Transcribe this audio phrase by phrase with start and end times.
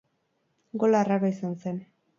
[0.85, 1.81] Gola arraroa izan zen.